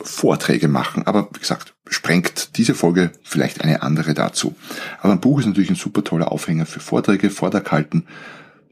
Vorträge 0.01 0.67
machen. 0.67 1.07
Aber 1.07 1.29
wie 1.33 1.39
gesagt, 1.39 1.73
sprengt 1.87 2.57
diese 2.57 2.73
Folge 2.73 3.11
vielleicht 3.23 3.61
eine 3.61 3.83
andere 3.83 4.13
dazu. 4.13 4.55
Aber 4.99 5.13
ein 5.13 5.21
Buch 5.21 5.39
ist 5.39 5.45
natürlich 5.45 5.69
ein 5.69 5.75
super 5.75 6.03
toller 6.03 6.31
Aufhänger 6.31 6.65
für 6.65 6.81
Vorträge, 6.81 7.29
Vortrag 7.29 7.71
halten. 7.71 8.05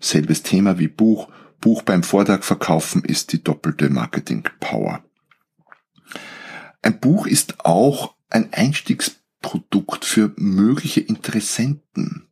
Selbes 0.04 0.44
Thema 0.44 0.80
wie 0.80 0.90
Buch. 0.90 1.30
Buch 1.62 1.82
beim 1.82 2.04
Vortrag 2.04 2.44
verkaufen 2.44 3.06
ist 3.06 3.32
die 3.32 3.42
doppelte 3.42 3.90
Marketing 3.90 4.44
Power. 4.60 5.02
Ein 6.82 7.00
Buch 7.00 7.26
ist 7.26 7.66
auch 7.66 8.14
ein 8.30 8.52
Einstiegsprodukt 8.52 10.04
für 10.04 10.34
mögliche 10.36 11.00
Interessenten. 11.00 12.28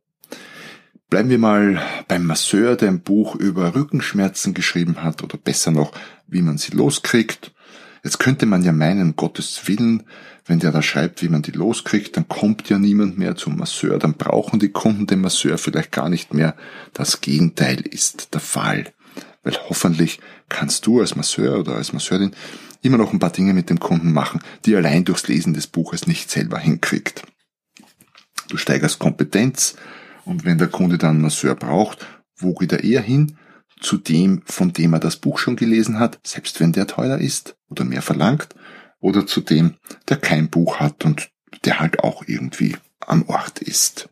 Bleiben 1.08 1.30
wir 1.30 1.38
mal 1.38 1.82
beim 2.08 2.26
Masseur, 2.26 2.76
der 2.76 2.88
ein 2.88 3.00
Buch 3.00 3.36
über 3.36 3.74
Rückenschmerzen 3.74 4.52
geschrieben 4.52 5.02
hat 5.02 5.22
oder 5.22 5.38
besser 5.38 5.70
noch, 5.70 5.92
wie 6.26 6.42
man 6.42 6.58
sie 6.58 6.72
loskriegt. 6.72 7.54
Jetzt 8.04 8.18
könnte 8.18 8.46
man 8.46 8.62
ja 8.64 8.72
meinen, 8.72 9.14
Gottes 9.14 9.68
Willen, 9.68 10.02
wenn 10.44 10.58
der 10.58 10.72
da 10.72 10.82
schreibt, 10.82 11.22
wie 11.22 11.28
man 11.28 11.42
die 11.42 11.52
loskriegt, 11.52 12.16
dann 12.16 12.28
kommt 12.28 12.68
ja 12.68 12.78
niemand 12.78 13.16
mehr 13.16 13.36
zum 13.36 13.56
Masseur, 13.56 13.98
dann 13.98 14.14
brauchen 14.14 14.58
die 14.58 14.70
Kunden 14.70 15.06
den 15.06 15.20
Masseur 15.20 15.56
vielleicht 15.56 15.92
gar 15.92 16.08
nicht 16.08 16.34
mehr. 16.34 16.56
Das 16.92 17.20
Gegenteil 17.20 17.80
ist 17.80 18.34
der 18.34 18.40
Fall. 18.40 18.92
Weil 19.44 19.56
hoffentlich 19.68 20.20
kannst 20.48 20.86
du 20.86 21.00
als 21.00 21.14
Masseur 21.14 21.60
oder 21.60 21.76
als 21.76 21.92
Masseurin 21.92 22.32
immer 22.82 22.98
noch 22.98 23.12
ein 23.12 23.18
paar 23.20 23.30
Dinge 23.30 23.54
mit 23.54 23.70
dem 23.70 23.78
Kunden 23.78 24.12
machen, 24.12 24.40
die 24.64 24.74
allein 24.74 25.04
durchs 25.04 25.28
Lesen 25.28 25.54
des 25.54 25.68
Buches 25.68 26.06
nicht 26.06 26.30
selber 26.30 26.58
hinkriegt. 26.58 27.22
Du 28.48 28.56
steigerst 28.56 28.98
Kompetenz, 28.98 29.76
und 30.24 30.44
wenn 30.44 30.58
der 30.58 30.68
Kunde 30.68 30.98
dann 30.98 31.10
einen 31.10 31.22
Masseur 31.22 31.54
braucht, 31.54 32.06
wo 32.36 32.54
geht 32.54 32.72
er 32.72 32.84
eher 32.84 33.00
hin? 33.00 33.36
Zu 33.82 33.98
dem, 33.98 34.42
von 34.46 34.72
dem 34.72 34.94
er 34.94 35.00
das 35.00 35.16
Buch 35.16 35.38
schon 35.38 35.56
gelesen 35.56 35.98
hat, 35.98 36.18
selbst 36.24 36.60
wenn 36.60 36.72
der 36.72 36.86
teurer 36.86 37.18
ist 37.18 37.56
oder 37.68 37.84
mehr 37.84 38.02
verlangt, 38.02 38.54
oder 39.00 39.26
zu 39.26 39.40
dem, 39.40 39.74
der 40.08 40.16
kein 40.16 40.48
Buch 40.48 40.78
hat 40.78 41.04
und 41.04 41.30
der 41.64 41.80
halt 41.80 42.00
auch 42.00 42.22
irgendwie 42.26 42.76
am 43.00 43.28
Ort 43.28 43.58
ist. 43.58 44.08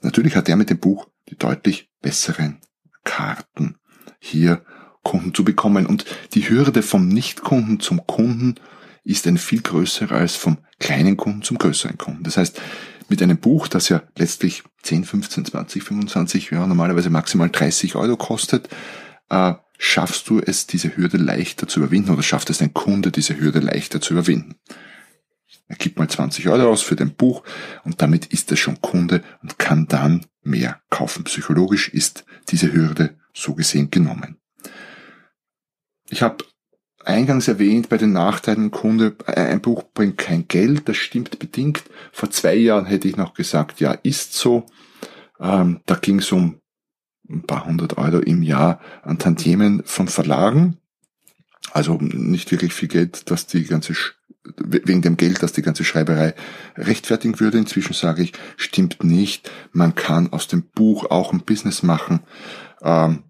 Natürlich 0.00 0.36
hat 0.36 0.48
er 0.48 0.56
mit 0.56 0.70
dem 0.70 0.78
Buch 0.78 1.08
die 1.28 1.36
deutlich 1.36 1.90
besseren 2.00 2.58
Karten, 3.04 3.76
hier 4.18 4.64
Kunden 5.02 5.34
zu 5.34 5.44
bekommen. 5.44 5.86
Und 5.86 6.04
die 6.34 6.48
Hürde 6.48 6.82
vom 6.82 7.08
Nichtkunden 7.08 7.80
zum 7.80 8.06
Kunden 8.06 8.54
ist 9.04 9.26
eine 9.26 9.38
viel 9.38 9.62
größere 9.62 10.14
als 10.14 10.36
vom 10.36 10.58
kleinen 10.78 11.16
Kunden 11.16 11.42
zum 11.42 11.58
größeren 11.58 11.98
Kunden. 11.98 12.22
Das 12.22 12.36
heißt, 12.36 12.60
mit 13.12 13.22
einem 13.22 13.36
Buch, 13.36 13.68
das 13.68 13.90
ja 13.90 14.02
letztlich 14.16 14.62
10, 14.84 15.04
15, 15.04 15.44
20, 15.44 15.82
25, 15.82 16.50
ja 16.50 16.66
normalerweise 16.66 17.10
maximal 17.10 17.50
30 17.50 17.94
Euro 17.94 18.16
kostet, 18.16 18.70
äh, 19.28 19.52
schaffst 19.76 20.30
du 20.30 20.40
es, 20.40 20.66
diese 20.66 20.96
Hürde 20.96 21.18
leichter 21.18 21.68
zu 21.68 21.80
überwinden 21.80 22.10
oder 22.10 22.22
schafft 22.22 22.48
es 22.48 22.62
ein 22.62 22.72
Kunde, 22.72 23.10
diese 23.12 23.38
Hürde 23.38 23.60
leichter 23.60 24.00
zu 24.00 24.14
überwinden. 24.14 24.54
Er 25.68 25.76
gibt 25.76 25.98
mal 25.98 26.08
20 26.08 26.48
Euro 26.48 26.70
aus 26.70 26.80
für 26.80 26.96
dein 26.96 27.14
Buch 27.14 27.42
und 27.84 28.00
damit 28.00 28.24
ist 28.26 28.50
er 28.50 28.56
schon 28.56 28.80
Kunde 28.80 29.22
und 29.42 29.58
kann 29.58 29.86
dann 29.88 30.24
mehr 30.42 30.80
kaufen. 30.88 31.24
Psychologisch 31.24 31.90
ist 31.90 32.24
diese 32.48 32.72
Hürde 32.72 33.18
so 33.34 33.54
gesehen 33.54 33.90
genommen. 33.90 34.38
Ich 36.08 36.22
habe 36.22 36.44
eingangs 37.04 37.48
erwähnt, 37.48 37.88
bei 37.88 37.98
den 37.98 38.12
Nachteilen 38.12 38.70
Kunde, 38.70 39.16
äh, 39.26 39.40
ein 39.40 39.60
Buch 39.60 39.84
bringt 39.94 40.18
kein 40.18 40.48
Geld, 40.48 40.88
das 40.88 40.96
stimmt 40.96 41.38
bedingt. 41.38 41.84
Vor 42.12 42.30
zwei 42.30 42.54
Jahren 42.54 42.86
hätte 42.86 43.08
ich 43.08 43.16
noch 43.16 43.34
gesagt, 43.34 43.80
ja, 43.80 43.92
ist 43.92 44.34
so. 44.34 44.66
Ähm, 45.40 45.80
da 45.86 45.94
ging 45.96 46.18
es 46.18 46.32
um 46.32 46.60
ein 47.28 47.42
paar 47.42 47.66
hundert 47.66 47.98
Euro 47.98 48.18
im 48.18 48.42
Jahr 48.42 48.80
an 49.02 49.18
Tantiemen 49.18 49.82
von 49.84 50.08
Verlagen. 50.08 50.78
Also 51.72 51.96
nicht 52.00 52.50
wirklich 52.50 52.74
viel 52.74 52.88
Geld, 52.88 53.30
dass 53.30 53.46
die 53.46 53.64
ganze, 53.64 53.94
wegen 54.56 55.02
dem 55.02 55.16
Geld, 55.16 55.42
dass 55.42 55.52
die 55.52 55.62
ganze 55.62 55.84
Schreiberei 55.84 56.34
rechtfertigen 56.76 57.40
würde. 57.40 57.58
Inzwischen 57.58 57.94
sage 57.94 58.22
ich, 58.22 58.32
stimmt 58.56 59.02
nicht. 59.04 59.50
Man 59.72 59.94
kann 59.94 60.32
aus 60.32 60.48
dem 60.48 60.64
Buch 60.64 61.10
auch 61.10 61.32
ein 61.32 61.44
Business 61.44 61.82
machen. 61.82 62.20
Ähm, 62.82 63.24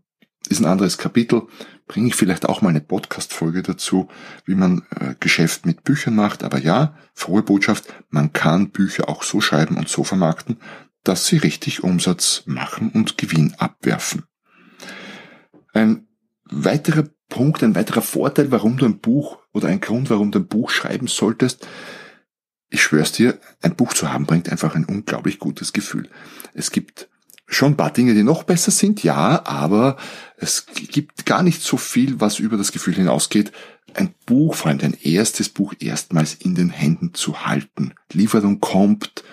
ist 0.49 0.61
ein 0.61 0.67
anderes 0.67 0.99
Kapitel 0.99 1.43
bringe 1.93 2.09
ich 2.09 2.15
vielleicht 2.15 2.49
auch 2.49 2.63
mal 2.63 2.71
eine 2.71 2.81
Podcast-Folge 2.81 3.63
dazu, 3.63 4.09
wie 4.47 4.55
man 4.55 4.81
äh, 4.99 5.15
Geschäft 5.21 5.67
mit 5.67 5.85
Büchern 5.85 6.15
macht. 6.15 6.43
Aber 6.43 6.57
ja, 6.59 6.97
frohe 7.13 7.43
Botschaft, 7.43 7.93
man 8.09 8.33
kann 8.33 8.71
Bücher 8.71 9.11
auch 9.11 9.23
so 9.23 9.43
schreiben 9.43 9.77
und 9.77 9.91
so 9.91 10.03
vermarkten, 10.03 10.57
dass 11.05 11.27
sie 11.27 11.37
richtig 11.37 11.85
Umsatz 11.85 12.45
machen 12.47 12.89
und 12.95 13.19
Gewinn 13.19 13.55
abwerfen. 13.59 14.23
Ein 15.75 16.07
weiterer 16.45 17.05
Punkt, 17.29 17.63
ein 17.63 17.75
weiterer 17.75 18.01
Vorteil, 18.01 18.51
warum 18.51 18.79
du 18.79 18.87
ein 18.87 19.01
Buch 19.01 19.41
oder 19.53 19.69
ein 19.69 19.83
Grund, 19.83 20.09
warum 20.09 20.31
du 20.31 20.39
ein 20.39 20.47
Buch 20.47 20.71
schreiben 20.71 21.09
solltest, 21.09 21.69
ich 22.71 22.83
schwör's 22.83 23.13
dir, 23.13 23.39
ein 23.61 23.77
Buch 23.77 23.93
zu 23.93 24.11
haben 24.11 24.25
bringt 24.25 24.49
einfach 24.49 24.75
ein 24.77 24.87
unglaublich 24.87 25.39
gutes 25.39 25.75
Gefühl. 25.75 26.09
Es 26.55 26.71
gibt 26.71 27.11
schon 27.53 27.73
ein 27.73 27.77
paar 27.77 27.93
Dinge, 27.93 28.15
die 28.15 28.23
noch 28.23 28.45
besser 28.45 28.71
sind, 28.71 29.03
ja, 29.03 29.45
aber 29.45 29.97
es 30.37 30.67
gibt 30.67 31.27
gar 31.27 31.43
nicht 31.43 31.63
so 31.63 31.77
viel, 31.77 32.21
was 32.21 32.39
über 32.39 32.57
das 32.57 32.73
Gefühl 32.73 32.95
hinausgeht, 32.95 33.53
ein 33.95 34.15
Buch, 34.27 34.55
vor 34.55 34.71
allem 34.71 34.79
dein 34.79 34.97
erstes 35.03 35.49
Buch, 35.49 35.75
erstmals 35.79 36.35
in 36.35 36.55
den 36.55 36.71
Händen 36.71 37.15
zu 37.15 37.45
halten. 37.45 37.95
Lieferung 38.13 38.61
kommt, 38.61 39.25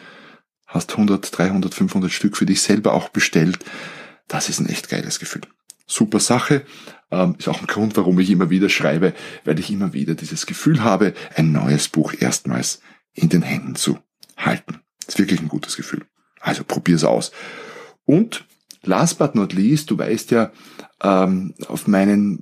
hast 0.68 0.92
100, 0.92 1.38
300, 1.38 1.74
500 1.74 2.12
Stück 2.12 2.38
für 2.38 2.46
dich 2.46 2.62
selber 2.62 2.94
auch 2.94 3.10
bestellt. 3.10 3.60
Das 4.28 4.50
ist 4.50 4.60
ein 4.60 4.70
echt 4.70 4.90
geiles 4.90 5.20
Gefühl. 5.20 5.42
Super 5.88 6.20
Sache. 6.20 6.66
Ähm, 7.12 7.36
ist 7.40 7.48
auch 7.48 7.62
ein 7.62 7.68
Grund, 7.68 7.98
warum 7.98 8.20
ich 8.20 8.30
immer 8.30 8.50
wieder 8.52 8.70
schreibe, 8.70 9.14
weil 9.46 9.60
ich 9.60 9.72
immer 9.72 9.94
wieder 9.94 10.14
dieses 10.14 10.46
Gefühl 10.46 10.84
habe, 10.84 11.14
ein 11.36 11.52
neues 11.52 11.88
Buch 11.88 12.14
erstmals 12.20 12.82
in 13.14 13.30
den 13.30 13.42
Händen 13.42 13.76
zu 13.76 13.98
halten. 14.38 14.82
ist 15.08 15.18
wirklich 15.18 15.42
ein 15.42 15.48
gutes 15.48 15.76
Gefühl. 15.76 16.06
Also 16.40 16.64
probier's 16.64 17.04
aus. 17.04 17.32
Und 18.10 18.44
last 18.82 19.20
but 19.20 19.36
not 19.36 19.54
least, 19.54 19.92
du 19.92 19.98
weißt 20.00 20.32
ja, 20.32 20.52
ähm, 21.04 21.54
auf 21.68 21.88
meinen 21.88 22.42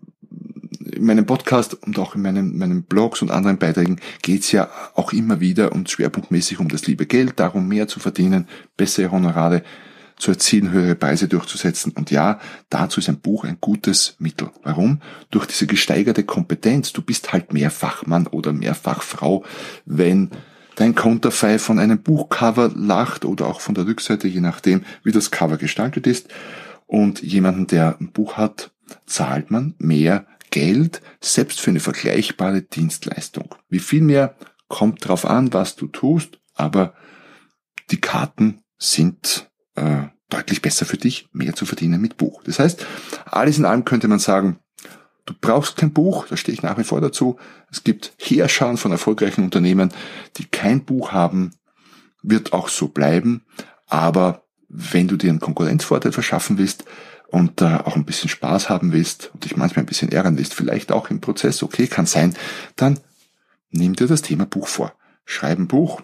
in 0.94 1.06
meinem 1.06 1.26
Podcast 1.26 1.74
und 1.74 2.00
auch 2.00 2.16
in 2.16 2.22
meinen, 2.22 2.58
meinen 2.58 2.84
Blogs 2.84 3.22
und 3.22 3.32
anderen 3.32 3.58
Beiträgen 3.58 4.00
geht's 4.22 4.54
ja 4.54 4.70
auch 4.96 5.12
immer 5.12 5.42
wieder 5.42 5.74
und 5.74 5.90
schwerpunktmäßig 5.90 6.62
um 6.62 6.70
das 6.70 6.88
liebe 6.88 7.06
Geld, 7.06 7.38
darum 7.42 7.68
mehr 7.68 7.90
zu 7.90 8.00
verdienen, 8.00 8.48
bessere 8.78 9.12
Honorare 9.12 9.62
zu 10.16 10.32
erzielen, 10.32 10.72
höhere 10.72 10.96
Preise 10.96 11.28
durchzusetzen. 11.28 11.92
Und 11.92 12.12
ja, 12.12 12.40
dazu 12.70 13.02
ist 13.02 13.10
ein 13.10 13.20
Buch 13.20 13.44
ein 13.44 13.58
gutes 13.60 14.16
Mittel. 14.20 14.50
Warum? 14.64 15.02
Durch 15.32 15.48
diese 15.48 15.68
gesteigerte 15.68 16.24
Kompetenz. 16.24 16.94
Du 16.94 17.02
bist 17.02 17.34
halt 17.34 17.52
mehr 17.52 17.72
Fachmann 17.72 18.26
oder 18.28 18.54
mehr 18.54 18.74
Fachfrau, 18.74 19.44
wenn 19.86 20.32
dein 20.78 20.94
Konterfei 20.94 21.60
von 21.60 21.80
einem 21.80 22.02
Buchcover 22.02 22.72
lacht 22.74 23.26
oder 23.26 23.48
auch 23.48 23.62
von 23.62 23.76
der 23.76 23.88
Rückseite, 23.88 24.28
je 24.28 24.42
nachdem, 24.42 24.86
wie 25.04 25.12
das 25.12 25.32
Cover 25.32 25.58
gestaltet 25.58 26.08
ist. 26.08 26.30
Und 26.86 27.22
jemanden, 27.22 27.68
der 27.68 27.98
ein 28.00 28.12
Buch 28.12 28.38
hat, 28.38 28.72
zahlt 29.06 29.52
man 29.52 29.74
mehr 29.80 30.28
Geld, 30.52 31.02
selbst 31.20 31.60
für 31.60 31.72
eine 31.72 31.80
vergleichbare 31.80 32.62
Dienstleistung. 32.62 33.56
Wie 33.70 33.80
viel 33.80 34.02
mehr 34.02 34.36
kommt 34.70 35.06
drauf 35.06 35.26
an, 35.26 35.52
was 35.52 35.76
du 35.76 35.88
tust, 35.88 36.40
aber 36.54 36.94
die 37.90 38.00
Karten 38.00 38.62
sind 38.78 39.50
äh, 39.76 40.04
deutlich 40.30 40.62
besser 40.62 40.86
für 40.86 40.98
dich, 40.98 41.28
mehr 41.34 41.56
zu 41.56 41.66
verdienen 41.66 42.00
mit 42.00 42.18
Buch. 42.18 42.44
Das 42.44 42.60
heißt, 42.60 42.86
alles 43.26 43.58
in 43.58 43.66
allem 43.66 43.84
könnte 43.84 44.08
man 44.08 44.20
sagen, 44.20 44.60
Du 45.28 45.34
brauchst 45.40 45.76
kein 45.76 45.92
Buch, 45.92 46.26
da 46.28 46.38
stehe 46.38 46.54
ich 46.54 46.64
nach 46.64 46.78
wie 46.78 46.86
vor 46.86 47.02
dazu. 47.02 47.38
Es 47.70 47.84
gibt 47.84 48.14
Heerscharen 48.18 48.78
von 48.78 48.94
erfolgreichen 48.94 49.44
Unternehmen, 49.44 49.92
die 50.38 50.46
kein 50.46 50.86
Buch 50.86 51.12
haben, 51.12 51.52
wird 52.24 52.54
auch 52.54 52.70
so 52.70 52.88
bleiben. 52.88 53.44
Aber 53.88 54.46
wenn 54.70 55.10
du 55.10 55.18
dir 55.18 55.30
einen 55.30 55.42
Konkurrenzvorteil 55.42 56.14
verschaffen 56.14 56.58
willst 56.58 56.86
und 57.28 57.62
äh, 57.62 57.66
auch 57.66 57.98
ein 57.98 58.06
bisschen 58.06 58.30
Spaß 58.30 58.70
haben 58.70 58.94
willst 58.94 59.32
und 59.34 59.44
dich 59.44 59.58
manchmal 59.58 59.84
ein 59.84 59.88
bisschen 59.88 60.14
ärgern 60.14 60.38
willst, 60.38 60.54
vielleicht 60.54 60.94
auch 60.94 61.10
im 61.10 61.20
Prozess, 61.20 61.62
okay, 61.62 61.88
kann 61.88 62.06
sein, 62.06 62.34
dann 62.78 63.02
nimm 63.70 63.98
dir 63.98 64.08
das 64.08 64.22
Thema 64.22 64.46
Buch 64.46 64.70
vor. 64.70 64.94
Schreib 65.26 65.60
ein 65.60 65.68
Buch, 65.68 66.02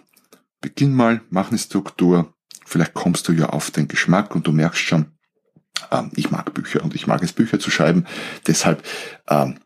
beginn 0.60 0.92
mal, 0.92 1.22
mach 1.30 1.48
eine 1.48 1.58
Struktur. 1.58 2.34
Vielleicht 2.66 2.92
kommst 2.92 3.26
du 3.28 3.32
ja 3.32 3.46
auf 3.46 3.70
den 3.70 3.88
Geschmack 3.88 4.34
und 4.34 4.46
du 4.46 4.52
merkst 4.52 4.80
schon, 4.80 5.13
ähm, 5.90 6.10
ich 6.16 6.30
mag 6.30 6.52
Bücher 6.54 6.82
und 6.82 6.94
ich 6.94 7.06
mag 7.06 7.22
es, 7.22 7.32
Bücher 7.32 7.58
zu 7.58 7.70
schreiben. 7.70 8.06
Deshalb, 8.46 8.82
ähm, 9.28 9.58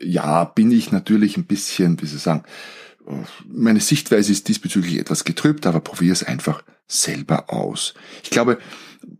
ja, 0.00 0.44
bin 0.44 0.70
ich 0.70 0.92
natürlich 0.92 1.36
ein 1.36 1.46
bisschen, 1.46 2.00
wie 2.00 2.06
Sie 2.06 2.18
sagen, 2.18 2.44
meine 3.46 3.80
Sichtweise 3.80 4.32
ist 4.32 4.48
diesbezüglich 4.48 4.98
etwas 4.98 5.24
getrübt, 5.24 5.66
aber 5.66 5.80
probiere 5.80 6.12
es 6.12 6.22
einfach 6.22 6.62
selber 6.86 7.52
aus. 7.52 7.94
Ich 8.22 8.30
glaube, 8.30 8.58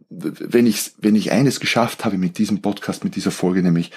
wenn 0.09 0.67
ich, 0.67 0.93
wenn 0.99 1.17
ich 1.17 1.33
eines 1.33 1.61
geschafft 1.61 2.05
habe 2.05 2.19
mit 2.19 2.39
diesem 2.39 2.63
Podcast, 2.63 3.05
mit 3.05 3.17
dieser 3.17 3.31
Folge, 3.31 3.63
nämlich 3.63 3.91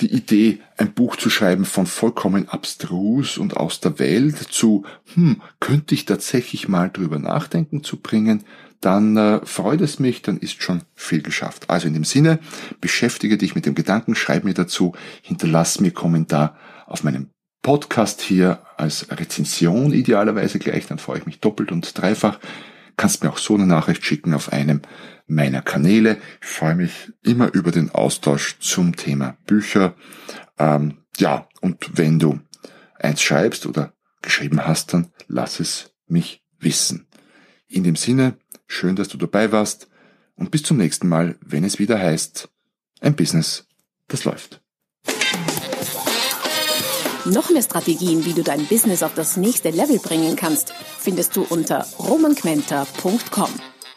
die 0.00 0.12
Idee, 0.12 0.60
ein 0.76 0.92
Buch 0.92 1.16
zu 1.16 1.30
schreiben 1.30 1.64
von 1.64 1.86
vollkommen 1.86 2.48
abstrus 2.48 3.38
und 3.38 3.56
aus 3.56 3.80
der 3.80 3.98
Welt 3.98 4.36
zu, 4.36 4.84
hm, 5.14 5.40
könnte 5.58 5.94
ich 5.94 6.04
tatsächlich 6.04 6.68
mal 6.68 6.90
drüber 6.90 7.18
nachdenken 7.18 7.82
zu 7.82 7.96
bringen, 7.96 8.44
dann 8.80 9.16
äh, 9.16 9.40
freut 9.44 9.80
es 9.80 9.98
mich, 9.98 10.20
dann 10.20 10.36
ist 10.38 10.62
schon 10.62 10.82
viel 10.94 11.22
geschafft. 11.22 11.70
Also 11.70 11.88
in 11.88 11.94
dem 11.94 12.04
Sinne, 12.04 12.38
beschäftige 12.80 13.38
dich 13.38 13.54
mit 13.54 13.64
dem 13.64 13.74
Gedanken, 13.74 14.14
schreib 14.14 14.44
mir 14.44 14.54
dazu, 14.54 14.92
hinterlass 15.22 15.80
mir 15.80 15.92
Kommentar 15.92 16.56
auf 16.86 17.02
meinem 17.02 17.30
Podcast 17.62 18.20
hier 18.20 18.60
als 18.76 19.10
Rezension 19.10 19.92
idealerweise 19.92 20.58
gleich, 20.58 20.86
dann 20.86 20.98
freue 20.98 21.18
ich 21.18 21.26
mich 21.26 21.40
doppelt 21.40 21.72
und 21.72 21.98
dreifach. 21.98 22.38
Kannst 22.96 23.24
mir 23.24 23.30
auch 23.30 23.38
so 23.38 23.54
eine 23.54 23.66
Nachricht 23.66 24.04
schicken 24.04 24.34
auf 24.34 24.52
einem 24.52 24.82
meiner 25.26 25.62
Kanäle. 25.62 26.18
Ich 26.40 26.48
freue 26.48 26.74
mich 26.74 27.12
immer 27.22 27.52
über 27.52 27.72
den 27.72 27.90
Austausch 27.90 28.58
zum 28.60 28.96
Thema 28.96 29.36
Bücher. 29.46 29.94
Ähm, 30.58 30.98
ja, 31.18 31.48
und 31.60 31.98
wenn 31.98 32.18
du 32.18 32.40
eins 32.98 33.22
schreibst 33.22 33.66
oder 33.66 33.92
geschrieben 34.22 34.66
hast, 34.66 34.92
dann 34.92 35.12
lass 35.28 35.60
es 35.60 35.94
mich 36.06 36.42
wissen. 36.58 37.06
In 37.68 37.84
dem 37.84 37.96
Sinne, 37.96 38.38
schön, 38.66 38.96
dass 38.96 39.08
du 39.08 39.18
dabei 39.18 39.52
warst 39.52 39.88
und 40.36 40.50
bis 40.50 40.62
zum 40.62 40.76
nächsten 40.76 41.08
Mal, 41.08 41.36
wenn 41.40 41.64
es 41.64 41.78
wieder 41.78 41.98
heißt, 41.98 42.48
ein 43.00 43.16
Business, 43.16 43.66
das 44.08 44.24
läuft. 44.24 44.62
Noch 47.24 47.50
mehr 47.50 47.62
Strategien, 47.62 48.24
wie 48.24 48.34
du 48.34 48.44
dein 48.44 48.66
Business 48.66 49.02
auf 49.02 49.14
das 49.14 49.36
nächste 49.36 49.70
Level 49.70 49.98
bringen 49.98 50.36
kannst, 50.36 50.72
findest 50.72 51.34
du 51.34 51.42
unter 51.42 51.84
romanquenter.com. 51.98 53.50